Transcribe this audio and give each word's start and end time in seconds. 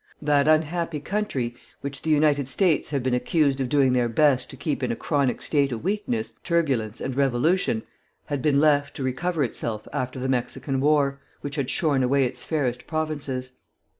That 0.19 0.47
unhappy 0.47 0.99
country, 0.99 1.53
which 1.81 2.01
the 2.01 2.09
United 2.09 2.49
States 2.49 2.89
have 2.89 3.03
been 3.03 3.13
accused 3.13 3.61
of 3.61 3.69
doing 3.69 3.93
their 3.93 4.09
best 4.09 4.49
to 4.49 4.57
keep 4.57 4.81
in 4.81 4.91
a 4.91 4.95
chronic 4.95 5.43
state 5.43 5.71
of 5.71 5.83
weakness, 5.83 6.33
turbulence, 6.43 7.01
and 7.01 7.15
revolution, 7.15 7.83
had 8.25 8.41
been 8.41 8.59
left 8.59 8.95
to 8.95 9.03
recover 9.03 9.43
itself 9.43 9.87
after 9.93 10.17
the 10.19 10.27
Mexican 10.27 10.79
War, 10.79 11.19
which 11.41 11.55
had 11.55 11.69
shorn 11.69 12.01
away 12.01 12.25
its 12.25 12.43
fairest 12.43 12.87
provinces. 12.87 13.51